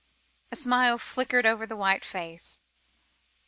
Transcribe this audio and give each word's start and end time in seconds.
A 0.51 0.55
smile 0.55 0.97
flickered 0.97 1.45
over 1.45 1.67
the 1.67 1.75
white 1.75 2.03
face. 2.03 2.63